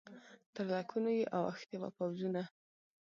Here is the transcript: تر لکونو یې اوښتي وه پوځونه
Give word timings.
تر 0.53 0.65
لکونو 0.75 1.09
یې 1.17 1.25
اوښتي 1.39 1.75
وه 1.81 1.89
پوځونه 1.97 2.41